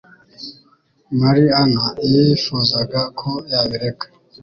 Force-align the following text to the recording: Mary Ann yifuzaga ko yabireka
Mary 1.19 1.47
Ann 1.61 1.73
yifuzaga 2.11 3.01
ko 3.19 3.31
yabireka 3.51 4.05